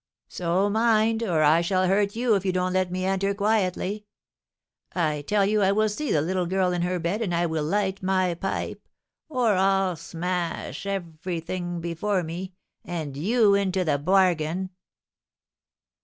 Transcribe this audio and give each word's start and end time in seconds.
So 0.29 0.67
mind, 0.67 1.21
or 1.21 1.43
I 1.43 1.61
shall 1.61 1.87
hurt 1.87 2.15
you 2.15 2.33
if 2.33 2.43
you 2.43 2.51
don't 2.51 2.73
let 2.73 2.91
me 2.91 3.05
enter 3.05 3.35
quietly. 3.35 4.07
I 4.95 5.21
tell 5.21 5.45
you 5.45 5.61
I 5.61 5.71
will 5.71 5.89
see 5.89 6.11
the 6.11 6.23
little 6.23 6.47
girl 6.47 6.73
in 6.73 6.81
her 6.81 6.97
bed, 6.97 7.21
and 7.21 7.35
I 7.35 7.45
will 7.45 7.63
light 7.63 8.01
my 8.01 8.33
pipe, 8.33 8.87
or 9.29 9.53
I'll 9.53 9.95
smash 9.95 10.87
everything 10.87 11.81
before 11.81 12.23
me, 12.23 12.55
and 12.83 13.15
you 13.15 13.53
into 13.53 13.85
the 13.85 13.99
bargain." 13.99 14.71